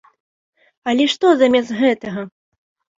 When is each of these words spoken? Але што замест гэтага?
Але 0.93 1.03
што 1.17 1.25
замест 1.45 1.71
гэтага? 1.85 2.21